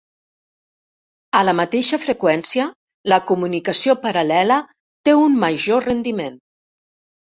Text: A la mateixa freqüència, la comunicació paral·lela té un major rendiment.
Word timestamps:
A 1.39 1.41
la 1.49 1.53
mateixa 1.59 1.99
freqüència, 2.05 2.65
la 3.13 3.19
comunicació 3.33 3.97
paral·lela 4.07 4.59
té 5.09 5.15
un 5.27 5.41
major 5.45 5.87
rendiment. 5.91 6.45